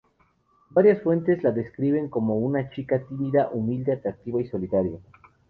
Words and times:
Varias 0.71 1.03
fuentes 1.03 1.43
la 1.43 1.51
describen 1.51 2.09
como 2.09 2.33
una 2.39 2.71
chica 2.71 3.03
tímida, 3.07 3.51
humilde, 3.51 3.93
atractiva 3.93 4.41
y 4.41 4.47
solitaria. 4.47 4.99